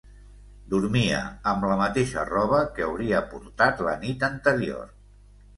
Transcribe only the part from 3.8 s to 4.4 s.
la nit